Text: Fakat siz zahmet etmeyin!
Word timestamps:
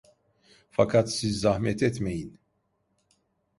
Fakat 0.71 1.11
siz 1.13 1.39
zahmet 1.41 1.83
etmeyin! 1.83 2.39